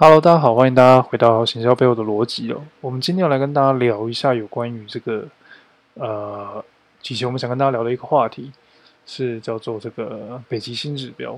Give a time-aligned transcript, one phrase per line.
[0.00, 2.62] Hello，大家好，欢迎大家回到行销背后的逻辑哦。
[2.80, 5.26] 我们今天要来跟大家聊一下有关于这个，
[5.94, 6.64] 呃，
[7.08, 8.52] 以前我们想跟大家聊的一个话题
[9.04, 11.36] 是叫做这个北极星指标。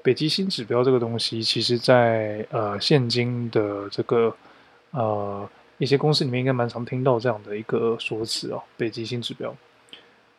[0.00, 4.32] 北极星指标这个东西，其实在呃现今的这个
[4.92, 8.62] 呃一些公司里面，应该蛮常听到这样的一个说辞哦。
[8.76, 9.52] 北极星指标。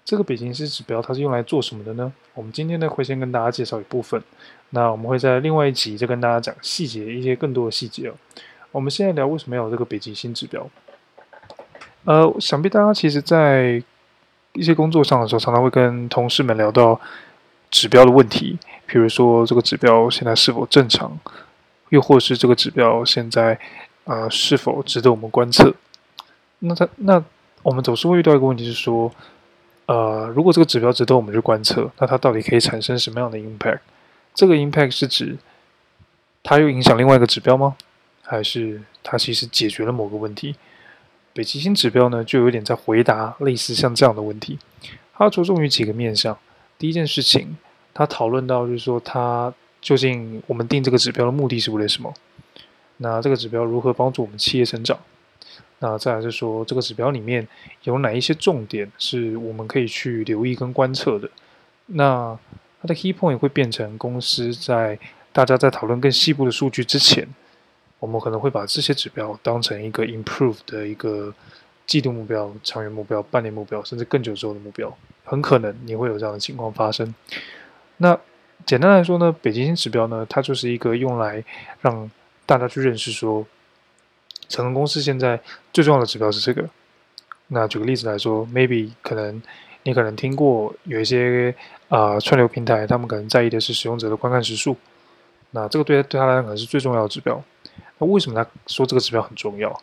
[0.05, 2.11] 这个北极星指标它是用来做什么的呢？
[2.33, 4.19] 我们今天呢会先跟大家介绍一部分，
[4.71, 8.13] 那我们会在另外一集再跟大家讲细节，一些更多的细节哦。
[8.71, 10.67] 我们现在聊为什么要有这个北极星指标？
[12.05, 13.83] 呃，想必大家其实在
[14.53, 16.99] 一些工作上的时候，常常会跟同事们聊到
[17.69, 18.57] 指标的问题，
[18.87, 21.15] 比如说这个指标现在是否正常，
[21.89, 23.59] 又或是这个指标现在
[24.05, 25.75] 呃是否值得我们观测？
[26.59, 27.23] 那它那
[27.61, 29.11] 我们总是会遇到一个问题是说。
[29.89, 33.79] 呃，如果这个指标值得我们去观测，那它到底可以产生什么样的 impact？
[34.35, 35.35] 这个 impact 是指
[36.43, 37.75] 它又影响另外一个指标吗？
[38.21, 40.55] 还是它其实解决了某个问题？
[41.33, 44.59] 北极星指标呢，就有点在回答类似像这样的问题。
[45.15, 46.37] 它着重于几个面向。
[46.77, 47.57] 第一件事情，
[47.91, 49.51] 它讨论到就是说，它
[49.81, 52.13] 究竟我们定这个指标的目的是为了什么？
[52.97, 54.99] 那这个指标如何帮助我们企业成长？
[55.81, 57.47] 那再来是说，这个指标里面
[57.83, 61.29] 有哪一些重点是我们可以去留意跟观测的？
[61.85, 62.37] 那
[62.81, 64.99] 它的 key point 会变成公司在
[65.31, 67.25] 大家在讨论更细部的数据之前，
[67.99, 71.33] 我们可能会把这些指标当成一个 improve 的一个
[71.85, 74.93] 季度目标、长远目标、半年目标，甚至更久之后的目标。
[75.23, 77.15] 很可能你会有这样的情况发生。
[77.97, 78.19] 那
[78.65, 81.41] 简单来说呢，北极星指标呢，它就是一个用来
[81.79, 82.11] 让
[82.45, 83.47] 大家去认识说。
[84.49, 85.39] 成功公司现在
[85.71, 86.67] 最重要的指标是这个。
[87.47, 89.41] 那举个例子来说，maybe 可能
[89.83, 91.55] 你可能听过有一些
[91.87, 94.75] 啊、串流平台，他们可能在意的是使用者的观看时数。
[95.51, 97.41] 那这个对他对他来讲可能是最重要的指标。
[97.97, 99.81] 那为什么他说这个指标很重要？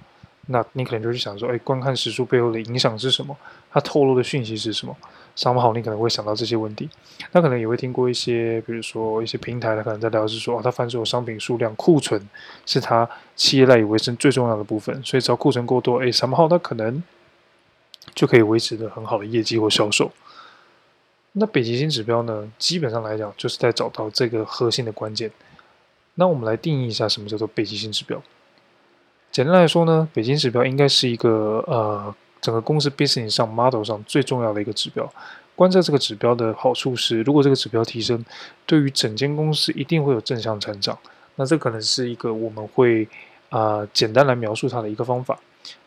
[0.48, 3.37] 那你可能就是想说，哎，观看时数背后的影响是什么？
[3.72, 4.97] 它透露的讯息是什么？
[5.37, 6.89] 商号，你可能会想到这些问题。
[7.33, 12.21] 那可能也会听过一些，比如说一些平台，它可能在聊是说，哦，它贩售商品数量库存
[12.65, 17.03] 是它企业赖以为生最重要的部分，所以只要库存过多，哎，上不好，它可能
[18.15, 20.11] 就可以维持的很好的业绩或销售。
[21.33, 25.31] 那北极星指标呢，基本上来讲，就是在找到这个核心的关键。
[26.15, 28.23] 那我们来定义一下，什么叫做北极星指标？
[29.31, 32.15] 简单来说呢，北极星指标应该是一个呃。
[32.41, 35.11] 整个公司 business 上 model 上最重要的一个指标，
[35.55, 38.25] 观测这个指标的好处是，如果这个指标提升，
[38.67, 40.99] 对于整间公司一定会有正向成长。
[41.37, 43.07] 那这可能是一个我们会
[43.49, 45.39] 啊、简单来描述它的一个方法。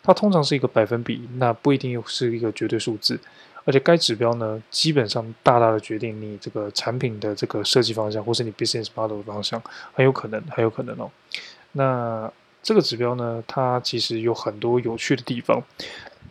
[0.02, 3.20] 它通常是一个百分比，那不一定是一个绝对数字。
[3.66, 9.62] 而且该指标呢，基本上大大的决定你这个产品的这个设计方向，或是你 business model 的方向，
[9.94, 11.10] 很有可能，很有可能哦。
[11.74, 12.32] 那
[12.64, 15.62] 这个指标呢，它其实有很多有趣的地方。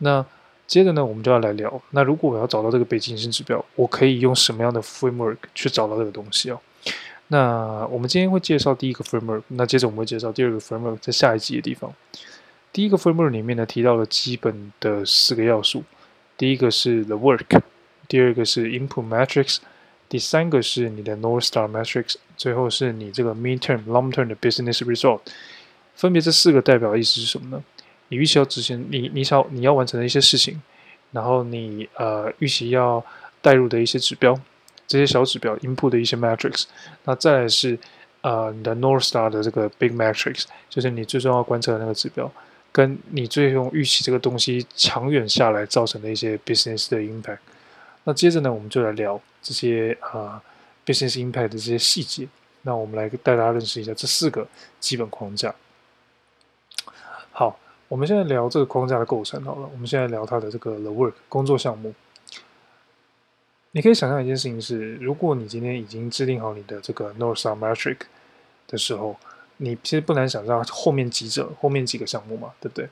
[0.00, 0.24] 那
[0.66, 1.80] 接着呢，我们就要来聊。
[1.90, 6.60] 那如果我要找到这个北极星指标，我可以用什么样的 framework 去找到这个东西哦？
[7.28, 11.92] 那我们今天会介绍第一个 framework，那接着我们会介绍第二个 framework，在下一集的地方。
[12.72, 15.82] 第一个 framework 里面呢，提到了基本的四个要素，
[16.36, 17.60] 第一个是 the work，
[18.06, 19.58] 第二个是 input metrics，
[20.08, 25.20] 第三个是你的 North Star metrics，最后是你这个 midterm、long-term 的 business result。
[25.94, 27.62] 分别这四个代表的意思是什么呢？
[28.08, 30.60] 你预期要执行你你想你要完成的一些事情，
[31.12, 33.04] 然后你呃预期要
[33.42, 34.38] 带入的一些指标，
[34.86, 36.64] 这些小指标 input 的一些 metrics，
[37.04, 37.78] 那再来是
[38.22, 42.30] 呃你的 North Star 的这个 big metrics，就是你最重要观测的那个指标，
[42.72, 47.38] 跟你最终预期这个东西长远下来造成的一些 business 的 impact。
[48.04, 50.42] 那接着呢，我们就来聊这些啊、
[50.86, 52.26] business impact 的这些细节。
[52.62, 54.46] 那我们来带大家认识一下这四个
[54.80, 55.54] 基本框架。
[57.30, 57.58] 好。
[57.88, 59.68] 我们现在聊这个框架的构成好了。
[59.72, 61.94] 我们现在聊它的这个 the work 工作项目。
[63.72, 67.98] 你可以想象一件事情是：如果你今天已经制定好你的这个 North Star Metric
[68.66, 69.16] 的时候，
[69.58, 72.88] 你其实不难想象后面几者后面几个项目嘛，对不对？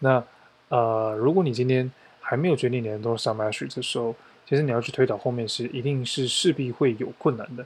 [0.00, 0.22] 那
[0.68, 4.14] 呃，如果你今天还没有决定你的 North Star Metric 的时候，
[4.48, 7.64] 其实你要去推导后面是一定是势必会有困难的。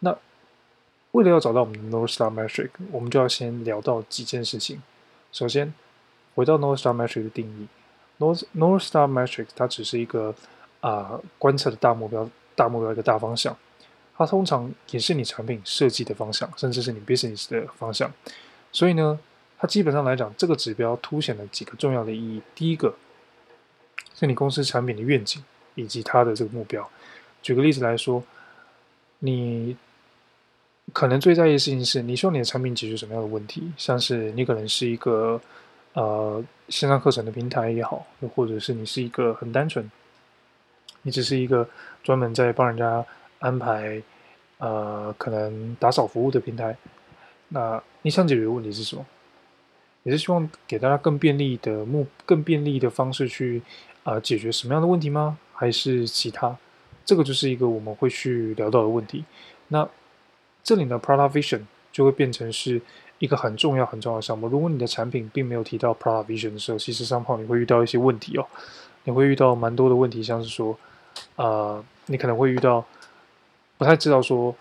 [0.00, 0.16] 那
[1.12, 4.82] 为了要找到我们的 North Star Metric，我们就要先聊到几件事情。
[5.32, 5.72] 首先，
[6.36, 7.66] 回到 North Star Metric 的定义
[8.20, 10.32] ，North North Star Metric 它只是一个
[10.80, 13.56] 啊、观测的大目标，大目标一个大方向，
[14.16, 18.12] 它通常也是你产品设计的方向，甚至是你 business 的方向。
[18.70, 19.18] 所以呢，
[19.58, 22.42] 它基本上来讲，这个指标凸显了几个重要的意义。
[22.54, 22.94] 第一个
[24.14, 25.42] 是你公司产品的愿景
[25.74, 26.88] 以及它的这个目标。
[27.42, 28.22] 举个例子来说，
[29.20, 29.76] 你
[30.92, 33.72] 可能最在意的事情是，你希望你的产品解决什么样的问题？
[33.76, 35.40] 像是你可能是一个
[35.96, 39.90] 呃线上课程的平台也好，又或者是你是一个很单纯，
[41.02, 41.66] 你只是一个
[42.04, 43.02] 专门在帮人家
[43.38, 44.02] 安排
[44.58, 46.76] 呃可能打扫服务的平台。
[47.48, 49.06] 那你想解决的问题是什么？
[50.02, 53.62] 你是希望给大家更便利的目、更便利的方式去
[54.04, 55.38] 啊、解决什么样的问题吗？
[55.52, 56.56] 还是其他？
[57.04, 59.24] 这个就是一个我们会去聊到的问题。
[59.68, 59.88] 那
[60.62, 62.82] 这里呢，Product Vision 就会变成是
[63.18, 64.46] 一个很重要、很重要的项目。
[64.48, 68.46] 如果你的产品并没有提到 Product Vision 的时候，其实上方你会遇到一些问题哦。
[69.04, 70.76] 你会遇到蛮多的问题，像是说，
[71.36, 72.84] 呃，你可能会遇到
[73.78, 74.54] 不太知道说，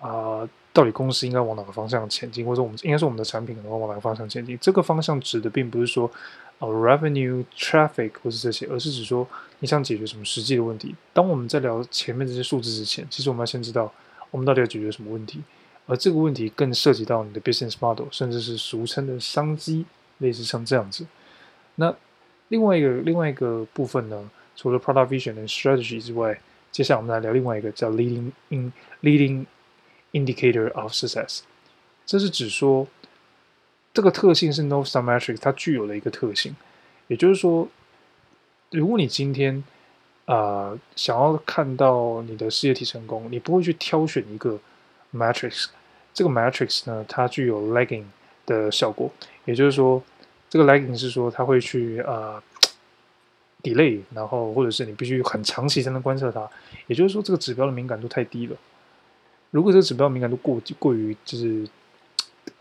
[0.00, 4.56] 啊、到底公司应该往哪个方向前进，或者我们应该是我们的产品可能会往哪个方向前进。
[4.60, 6.10] 这个方向指的并不是说，
[6.58, 9.26] 呃，Revenue、Traffic 或是这些，而是指说
[9.60, 10.94] 你想解决什么实际的问题。
[11.12, 13.92] 当我们在聊前面这些数字之前，其实我们要先知道。
[14.32, 15.40] 我们到底要解决什么问题？
[15.86, 19.84] 而这个问题更涉及到你的 business model，甚至是俗称的商机，
[20.18, 21.06] 类似像这样子。
[21.76, 21.94] 那
[22.48, 26.40] 另外一个另外一个部分呢，除了 product vision 和 strategy 之外，
[26.72, 28.72] 接下来我们来聊另外一个叫 leading in
[29.02, 29.46] leading
[30.12, 31.40] indicator of success。
[32.04, 32.86] 这是指说
[33.92, 36.54] 这个特性是 no s t a r metric 它具有的一个特性，
[37.08, 37.68] 也就是说，
[38.70, 39.62] 如果你今天
[40.26, 44.58] 呃，想要看到你的事业体成功，你不会去挑选一个
[45.16, 45.66] matrix。
[46.12, 48.04] 这个 matrix 呢，它具有 lagging
[48.46, 49.10] 的效果，
[49.44, 50.02] 也就是说，
[50.48, 52.42] 这个 lagging 是说它会去呃
[53.62, 56.48] delay，然后或者是你必须很长期才能观测它。
[56.86, 58.56] 也就是说，这个指标的敏感度太低了。
[59.50, 61.66] 如果这个指标敏感度过过于就是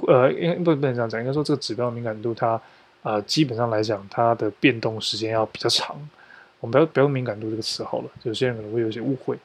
[0.07, 2.59] 呃，应该不不能这样讲，应该说这个指标的敏感度它
[3.03, 5.95] 呃基本上来讲，它的变动时间要比较长。
[6.59, 9.37] 我们不要不要用敏感度这个词好了，有些人可能会有些误会。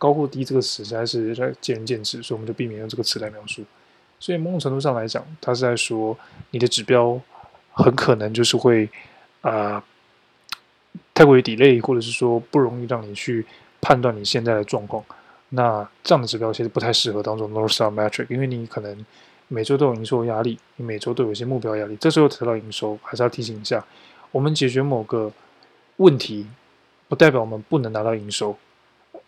[0.00, 3.62] 高或低这个词实在是在见仁见智，所以我们就避免用这个词来描述。
[4.18, 6.16] 所以某种程度上来讲，它是在说
[6.52, 7.20] 你的指标
[7.72, 8.88] 很可能就是会
[9.42, 9.84] 啊、
[11.12, 13.44] 太过于 delay，或者是说不容易让你去
[13.82, 15.04] 判断你现在的状况。
[15.50, 19.04] 那这样的指标其实不太适合当做 North Star Metric，因为你可能
[19.48, 21.96] 每周都有营收压力，你每周都有一些目标压力。
[22.00, 23.84] 这时候得到营收，还是要提醒一下，
[24.32, 25.30] 我们解决某个
[25.98, 26.46] 问题。
[27.08, 28.56] 不代表我们不能拿到营收，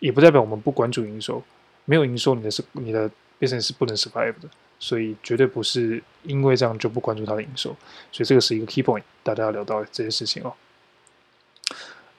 [0.03, 1.41] 也不代表我们不关注营收。
[1.85, 3.09] 没有营收，你的是你的
[3.39, 4.49] business 是不能 survive 的。
[4.77, 7.69] 所以绝对不是因为这样就不关注它的营收。
[8.11, 10.53] 所以这个是一个 key point，大家要聊到这些事情哦。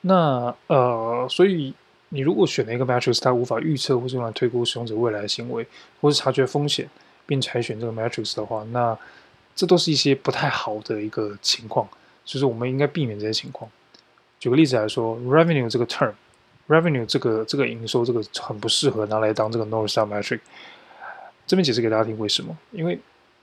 [0.00, 1.74] 那呃，所以
[2.08, 5.66] 你如果选了一个 matrix，它无法预测或是用来推估使用者未来的行为，
[6.00, 6.88] 或是察觉风险
[7.26, 8.96] 并采选这个 matrix 的话，那
[9.54, 11.86] 这都是一些不太好的一个情况。
[12.24, 13.70] 就是我们应该避免这些情况。
[14.40, 16.12] 举个例子来说，revenue 这个 term
[16.68, 20.40] Revenue 这个这个营收这个很不适合拿来当这个 North Star Metric。
[21.46, 22.56] 这边解释给大家听为什么？
[22.72, 22.98] 因为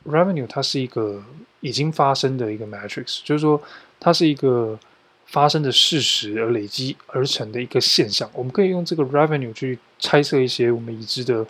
[0.08, 1.24] revenue 它是一个
[1.60, 3.62] 已经发生的一个 matrix，就是说
[4.00, 4.80] 它是一个
[5.28, 8.28] 发生的事实而累积而成的一个现象。
[8.34, 11.46] 我们可以用这个 revenue 去猜测一些我们已知的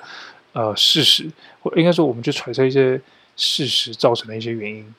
[0.51, 1.31] 呃事实，
[1.62, 3.00] 或应该说我们去揣测一些
[3.38, 4.94] 事实造成的一些原因。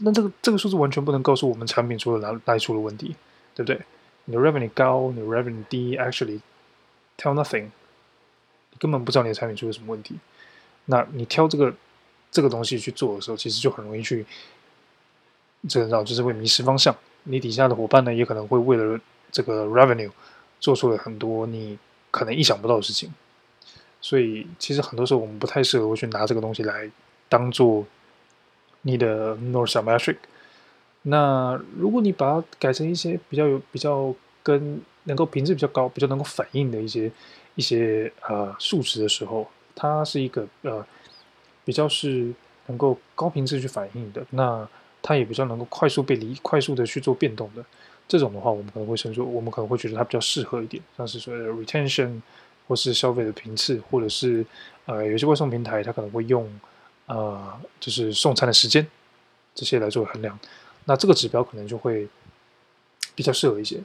[0.00, 3.16] 那这个这个数字完全不能告诉我们产品出了哪哪里出了问题，
[3.54, 3.80] 对不对？
[4.30, 6.38] 你的 revenue 高，你的 revenue 低，actually
[7.18, 10.14] tell nothing，你根本不知道你的产品出了什么问题。
[10.84, 11.74] 那你挑这个
[12.30, 14.24] 这个东西去做的时候，其实就很容易去，
[15.68, 16.96] 这个就是会迷失方向。
[17.24, 19.00] 你底下的伙伴呢，也可能会为了
[19.32, 20.10] 这个 revenue
[20.60, 21.76] 做出了很多你
[22.12, 23.12] 可能意想不到的事情。
[24.00, 26.88] 所以其实很多时候我们不太适合去拿这个东西来
[27.28, 27.84] 当做。
[28.82, 30.16] 你的 North Star Metric，
[31.02, 37.10] 那如果你把它改成一些比较有比较跟能够品质比较高、比较能够反映的一些
[37.54, 40.84] 一些呃数值的时候，它是一个呃
[41.64, 42.32] 比较是
[42.66, 44.68] 能够高频次去反映的，那
[45.02, 47.64] 它也比较能够快速被理快速的去做变动的。
[48.06, 52.20] 这种的话，我们可能会称作我们可能会觉得它比较适合一点，像是说 retention
[52.68, 54.44] 或是消费的频次，或者是
[54.86, 56.48] 呃有些外送平台它可能会用。
[57.06, 58.86] 呃，就是送餐的时间，
[59.52, 60.38] 这些来做衡量，
[60.90, 62.08] 那这个指标可能就会
[63.14, 63.80] 比较适合一些。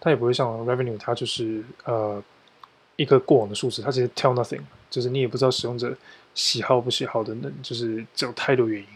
[0.00, 2.22] 它也不会像 revenue，它就是呃
[2.96, 5.94] 一个过往的数字，它其实 tell nothing，就是你也不知道使用者
[6.34, 8.88] 喜好不喜好的，那就是只有太多原因，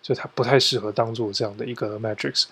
[0.00, 2.46] 所以它不太适合当做这样的一个 metrics。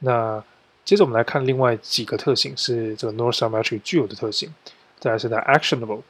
[0.00, 0.44] 那
[0.84, 4.52] 接着我们来看另外几个特性，是这个 North Star Metric 具有的特性。
[5.00, 6.02] 再来是它 actionable，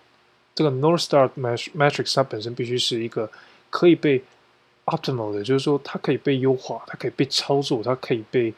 [0.56, 1.30] 这个 North Star
[1.76, 3.30] metric 它本身必须是一个。
[3.70, 4.22] 可以被
[4.86, 8.52] optimal 的，就是说它可以被优化，它可以被操作，它可以被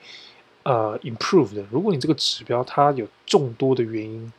[0.65, 1.65] 呃 improve 的。
[1.71, 4.33] 如果你这个指标它有众多的原因，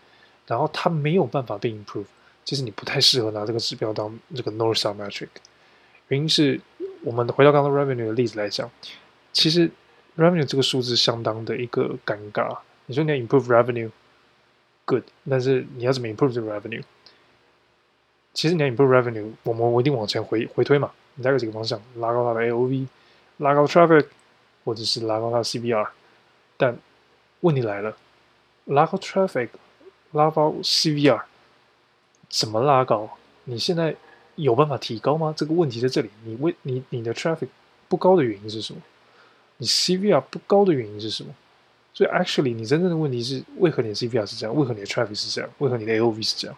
[0.46, 2.06] 然后它没有办法被 improve，
[2.44, 5.29] 其实你不太适合拿这个指标当这个 North Star Metric。
[6.10, 6.60] 原因是
[7.03, 8.70] 我们回到刚刚 Revenue 的例子来讲，
[9.34, 9.70] 其实
[10.17, 12.58] Revenue 这个数字相当的一个尴尬。
[12.86, 16.84] 你说你要 Improve Revenue，Good，但是你要怎么 Improve 这个 Revenue？
[18.34, 20.91] 其实你要 Improve Revenue，我们我一定往前回回推嘛。
[21.18, 22.88] 你大概几个方向：拉高它的 AOV，
[23.38, 24.06] 拉高 Traffic，
[24.64, 25.88] 或者是拉高它的 CBR。
[26.56, 26.78] 但
[27.42, 27.98] 问题来了，
[28.66, 29.50] 拉高 Traffic，
[30.14, 31.22] 拉高 CBR。
[32.30, 33.10] 怎么拉高？
[33.46, 33.96] 你现在
[34.36, 35.34] 有办法提高吗？
[35.36, 36.10] 这个问题在这里。
[36.24, 37.48] 你为你你的 traffic
[37.88, 38.82] 不高的原因是什么？
[39.58, 41.34] 你 CVR 不高的原因是什么？
[41.94, 44.56] 所以 actually 你真正的问题是为何你的 CVR 是这样？
[44.56, 45.50] 为何你的 traffic 是这样？
[45.58, 46.58] 为何你的 AOV 是这样？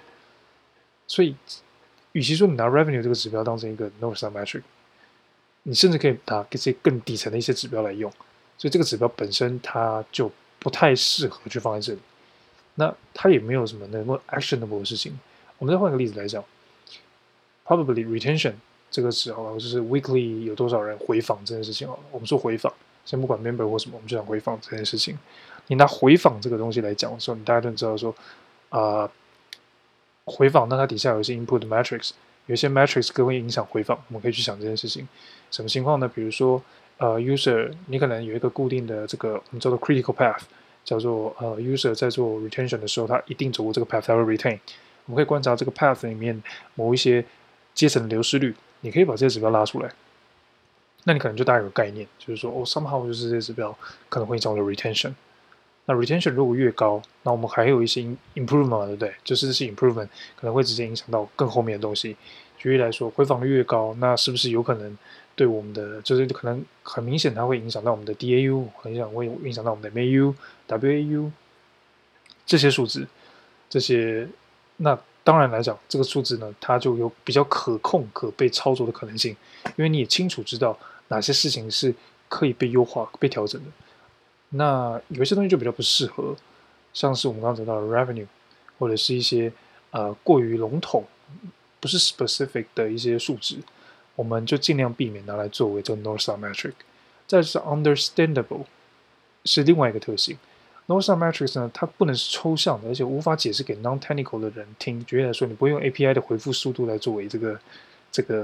[1.08, 1.36] 所以，
[2.13, 4.63] 与其说你拿 revenue 这个指标当成一个 North Star metric，
[5.63, 8.12] 你甚至可以拿这些更底层的一些指标来用。
[8.58, 12.00] 所以这个指标本身它就不太适合去放在这里。
[12.75, 15.18] 那它也没有什么能够 actionable 的事情。
[15.58, 16.44] 我们再换个例子来讲
[17.66, 18.54] ，probably retention
[18.89, 22.04] 这个词好了，就是 weekly 有多少人回访这件事情好了。
[22.12, 22.74] 我们说回访，
[23.06, 25.18] 先不管 member 或什么，我们就讲回访这件事情。
[25.68, 28.16] 你拿回访这个东西来讲的时候，你大家都知道说，
[28.70, 29.10] 啊、
[30.29, 32.12] 回访那它底下有一些 input metrics，
[32.45, 33.98] 有一些 metrics 更会影响回访。
[34.07, 35.07] 我们可以去想这件事情，
[35.50, 36.07] 什么情况呢？
[36.07, 36.62] 比如说，
[36.98, 40.41] 呃，user 你可能有一个固定的这个我们叫做 critical path，
[40.86, 44.59] 叫做呃，user 在做 retention 的时候，他一定走过这个 path，他会 retain。
[45.05, 46.41] 我们可以观察这个 path 里面
[46.75, 47.25] 某一些
[47.74, 49.89] 阶层的流失率，你可以把这些指标拉出来，
[51.05, 53.75] 那你可能就大概有个概念，就是说哦，somehow 就是这些指标
[54.09, 55.13] 可能会影响 retention。
[55.89, 58.03] 那 retention 如果越高，那我们还有一些
[58.36, 59.12] improvement，对不对？
[59.24, 62.15] 就是这些 improvement 可能会直接影响到更后面的东西。
[62.60, 64.96] 举例来说，回访率越高，那是不是有可能
[65.36, 70.36] 对我们的就是可能很明显它会影响到我们的 DAU，很影响会影响到我们的 MAU、
[70.67, 71.31] WAU
[72.46, 73.08] 这些数字，
[73.67, 74.27] 这些。
[74.77, 79.36] 那当然来讲，这个数字呢，它就有比较可控、可被操作的可能性，
[79.75, 80.77] 因为你也清楚知道
[81.08, 81.91] 哪些事情是
[82.27, 83.67] 可以被优化、被调整的。
[84.50, 86.36] 那有一些东西就比较不适合，
[86.94, 88.27] 像是我们刚刚讲到的 revenue，
[88.77, 89.51] 或者是一些
[89.91, 91.03] 呃过于笼统、
[91.79, 93.58] 不是 specific 的一些数值，
[94.15, 96.74] 我们就尽量避免拿来作为这个 North Star metric。
[97.27, 98.65] 再是 understandable，
[99.46, 100.38] 是另外一个特性。
[100.88, 105.06] North Star Metrics 呢，它不能是抽象的，而且无法解释给 non-technical 的人听。
[105.06, 107.60] 举例来说，你不会用 API 的回复速度来作为这个
[108.12, 108.44] 这个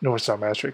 [0.00, 0.72] North Star Metric，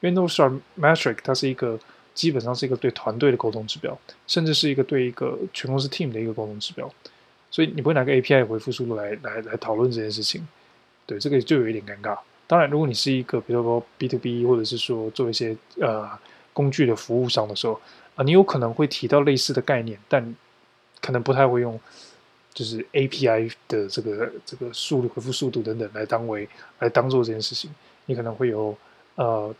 [0.00, 1.78] 因为 North Star Metric 它是一个
[2.16, 3.96] 基本上是一个对团队的沟通指标，
[4.26, 6.92] 甚至是一个对一个全公司 team 的一个沟通指标。
[7.50, 10.44] 所以你不会拿个 API 回复速度来来来讨论这件事情。
[11.06, 12.18] 对，这个就有一点尴尬。
[12.48, 16.08] 当然，如果你是一个比如说 B to B 或者是说做一些呃
[16.52, 17.80] 工具的服务商的时候
[18.16, 20.34] 啊、你有可能会提到类似的概念，但
[21.02, 21.78] 可能不太会用，
[22.54, 27.70] 就是 API 的这个这个速度回复速度等等来当为来当做这件事情，
[28.06, 28.76] 你可能会有
[29.16, 29.54] 呃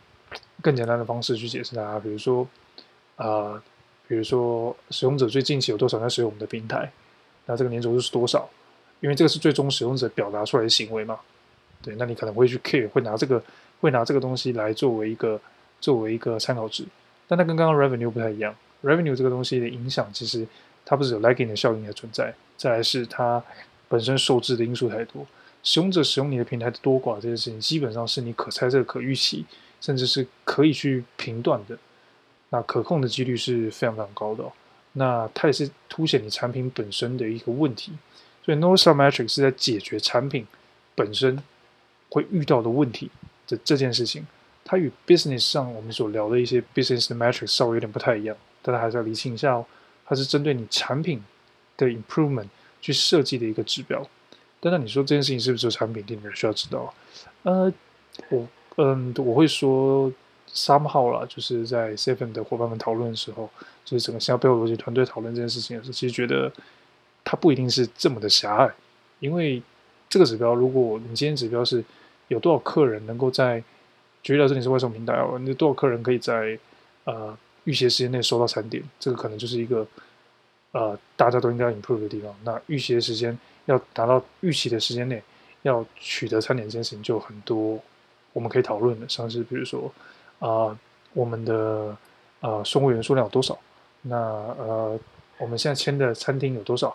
[0.62, 2.47] 更简单的方式去解释它，比如说
[3.16, 3.61] 呃
[4.06, 6.90] 比如说使用者最近期有多少在使用我们的平台，
[7.47, 8.49] 那这个年轴是多少？
[9.00, 11.18] 因为这个是最终使用者表达出来的行为嘛，
[11.83, 13.42] 对，那你可能会去 care，会拿这个
[13.80, 15.40] 会拿这个东西来作为一个
[15.80, 16.85] 作为一个参考值，
[17.28, 20.47] 但它跟刚刚 revenue 不太一样，revenue 这个东西的影响其实。
[20.88, 23.42] 它不是有 lagging 的效应的存在，再来是它
[23.88, 25.26] 本身受制的因素太多，
[25.64, 29.45] 使用者使用你的平台的多寡这件事情，基本上是你可猜测、可预期，
[29.80, 31.78] 甚至是可以去评断的，
[32.50, 34.52] 那可控的几率是非常非常高的哦。
[34.92, 37.92] 那它也是凸显你产品本身的一个问题，
[38.45, 40.47] 所以 North Star Metrics 是在解决产品
[40.95, 41.42] 本身
[42.09, 43.11] 会遇到的问题
[43.47, 44.26] 的这件事情，
[44.64, 49.66] 它与 business 上我们所聊的一些 business 的 Metric 稍微有点不太一样，大家还是要理清一下哦。
[50.06, 51.23] 它是针对你产品
[51.76, 52.47] 的 improvement
[52.80, 54.09] 去设计的一个指标，
[54.61, 56.95] 但那你说这件事情是不是只有产品经理人需要知道？
[57.42, 57.71] 呃，
[58.30, 60.12] 我嗯，我会说
[60.49, 63.50] somehow 啦，就是在 Seven 的伙伴们讨论的时候，
[63.85, 66.52] 就是整个行销背后逻辑团队讨论这件事情的时候，其实觉得
[67.25, 68.71] 它不一定是这么的狭隘，
[69.21, 69.62] 因为
[70.09, 71.85] 这个指标，如果你今天指标是
[72.28, 73.62] 有多少客人能够在，
[74.23, 76.59] 举例来说你是外送平台哦，你多少客人可以在
[77.04, 77.37] 呃。
[77.66, 79.85] 预期时间内收到餐点，这个可能就是一个
[80.71, 82.33] 呃大家都应该要 improve 的地方。
[82.45, 85.21] 那预期的时间要达到预期的时间内
[85.62, 87.76] 要取得餐点这件事情，就很多
[88.37, 89.90] 我们可以讨论的，像是比如说
[90.40, 90.78] 啊、
[91.14, 91.97] 我们的
[92.40, 93.59] 呃送货员数量有多少？
[94.02, 95.00] 那呃
[95.38, 96.95] 我们现在签的餐厅有多少？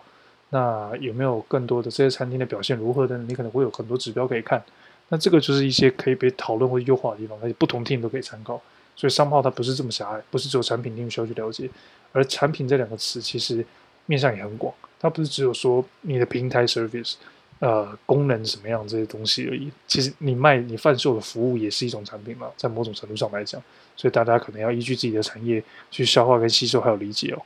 [0.50, 3.18] 那有没有更多的这些餐厅的表现如何的？
[3.18, 4.62] 你可能会有很多指标可以看。
[5.08, 8.62] 那这个就是一些可以被讨论或优化的地方，而且不同 team 都可以参考。
[8.94, 11.68] 所以商号它不是这么狭隘，不是只有产品你需要去了解，
[12.12, 13.66] 而产品这两个词其实
[14.06, 17.14] 面向也很广，它不是只有说你的平台 service，
[17.62, 19.70] 呃功能什么样这些东西而已。
[19.86, 23.62] 其实你卖你贩售的服务也是一种产品嘛，在某种程度上来讲，
[23.96, 27.40] 所以大家可能要依据自己的产业去消化跟吸收还有理解哦。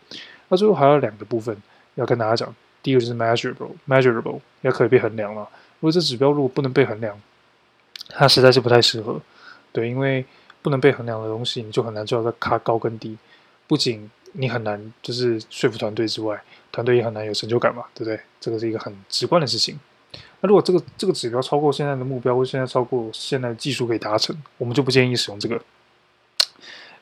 [0.48, 1.54] 那最后还有两个部分
[1.96, 5.46] 要跟大家讲，第一个就是 measurable，measurable 要可以被衡量了。
[5.80, 7.20] 如果这指标如果不能被衡量，
[8.08, 9.20] 它实在是不太适合。
[9.72, 10.24] 对，因为
[10.62, 13.18] 不能被衡量的东西，你就很难知道它卡高跟低。
[13.66, 16.42] 不仅你很难就是说服团队之外，
[16.72, 18.18] 团队也很难有成就感嘛，对不对？
[18.40, 19.78] 这个是一个很直观的事情。
[20.46, 25.60] 如果这个这个指标超过现在的目标，或现在超过现在的技术可以达成，我们就不建议使用这个，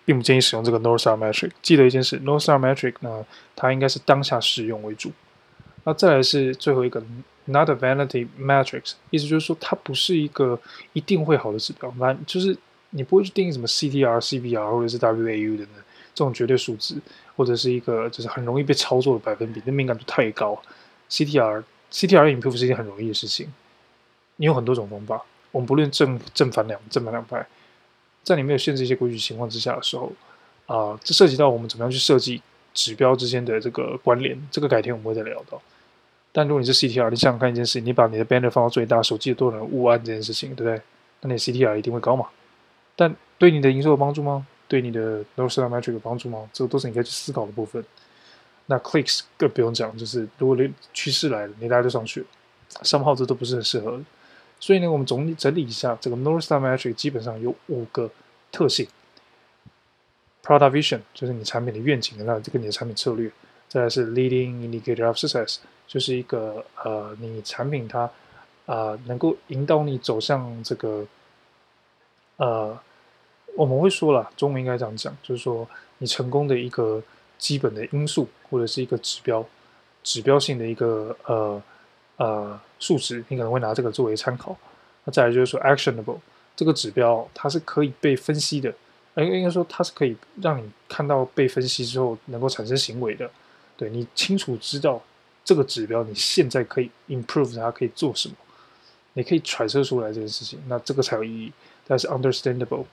[0.05, 1.51] 并不建议使用这个 North Star Metric。
[1.63, 3.25] 记得一件事，North Star Metric 呢，
[3.55, 5.13] 它应该是当下使用为主。
[5.85, 7.03] 那再来是最后一个
[7.45, 10.59] ，Not a vanity metrics，意思就是说它不是一个
[10.93, 12.57] 一定会好的指标，那就是
[12.91, 15.75] 你不会去定义什么 CTR、CBR 或者是 WAU 等等。
[16.15, 16.95] 这种绝对数值，
[17.35, 20.57] 或者是一个就是很容易被操作的百分比，那敏感度太高。
[21.11, 23.47] CTR CTR improve 是一件很容易的事情，
[24.37, 25.25] 你有很多种方法。
[25.53, 27.47] 我们不论正正反两正反两派，
[28.25, 30.11] 在你没有限制一些规矩情况之下的时候，
[30.67, 32.43] 啊、这涉及到我们怎么样去设计
[32.75, 35.63] 指标之间的这个关联，这个改天我们会再聊到。
[36.33, 40.83] 但如果你是 CTR，你想想看一件事，你把你的 banner 放到最大，手机有多少人误按这件事情，对不对？
[41.21, 42.27] 那你 CTR 一定会高嘛？
[42.97, 44.45] 但对你的营收有帮助吗？
[44.67, 46.51] 对你的 North Star Metric 有帮助吗？
[46.53, 47.85] 这个都是你可以去思考的部分。
[48.67, 52.27] 那 Clicks 更不用讲，就是如果你趋势来了，你大家就上去了。
[52.83, 54.01] 三号这都不是很适合。
[54.59, 58.11] 所以呢，我们总整理一下，这个 North Star Metric 基本上有五个
[58.51, 58.87] 特性
[60.43, 63.29] ：Product Vision 就是你产品的愿景，那这个你的产品策略；
[63.69, 68.11] 再来是 Leading Indicator of Success，就是一个呃，你产品它啊、
[68.67, 71.07] 呃、能够引导你走向这个
[72.37, 72.79] 呃。
[73.57, 75.65] 我们会说了，中文应该这样讲，就是说
[75.99, 77.01] 你成功的一个
[77.45, 79.47] 基本的因素，或者是一个指标，
[80.03, 81.63] 指标性的一个呃
[82.17, 84.57] 呃数值，你可能会拿这个作为参考。
[85.05, 86.19] 那再来就是说，actionable
[86.57, 88.75] 这个指标，它是可以被分析的，
[89.17, 93.31] 应应该说它是可以让你看到被分析之后能够产生行为的。
[93.77, 95.03] 对，你清楚知道
[95.45, 98.35] 这个指标你现在可以 improve 它可以做什么，
[99.13, 101.53] 你可以揣测出来这件事情，那这个才有意义。
[101.87, 102.87] 但是 understandable。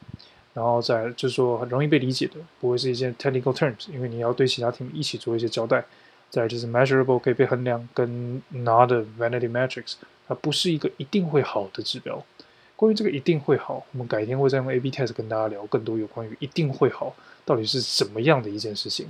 [0.53, 5.83] 然后再就是说很容易被理解的，不会是一些 technical terms，因为你要对其他 team 一起做一些交代。
[6.29, 12.23] 再就是 measurable 可以被衡量，跟 not a vanity metrics，它不是一个一定会好的指标。
[12.77, 19.07] 关于这个一定会好，我们改天会再用 A/B test 跟大家聊更多有关于一定会好到底是怎么样的一件事情。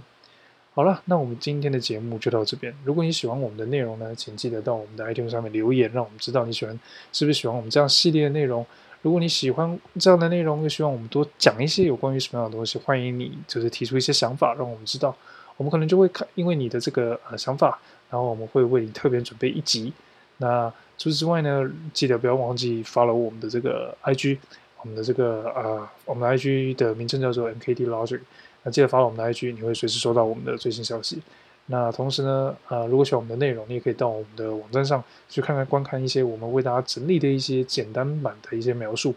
[0.74, 2.74] 好了，那我们今天的节目就到这边。
[2.84, 6.80] 如果你喜欢我们的内容呢，请记得到我们的 iTunes 上面留言，让我们知道你喜欢，
[7.14, 8.66] 是不是喜欢我们这样系列的内容。
[9.02, 15.16] 如果你喜欢这样的内容，又希望我们多讲一些有关于什么样的东西，欢迎你就是提出一些想法，让我们知道，
[15.58, 19.92] 我们可能就会看，因为你的这个呃想法，然后我们会为你特别准备一集。
[20.38, 24.38] 那除此之外呢，记得不要忘记 follow 我们的这个 IG，
[24.82, 28.20] 我们的这个呃我们的 IG 的名称叫做 MKD Logic，
[28.64, 31.22] 那记得 follow 我们的 IG，你会随时收到我们的最新消息。
[31.68, 39.16] 那同时呢，呃，如果喜欢我们的内容，你也可以到我们的网站上去看看、观看一些我们为大家整理的一些简单版的一些描述。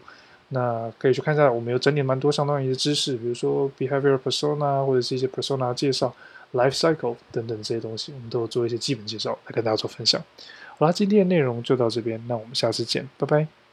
[0.49, 6.15] 那可以去看一下，我们有整理蛮多相当于的知识，比如说 behavior persona 或者是一些 persona 介绍、
[6.53, 10.23] life cycle 等等这些东西，我们都做一些基本介绍来跟大家做分享。
[10.77, 13.64] 好啦，今天的内容就到这边，那我们下次见，拜拜。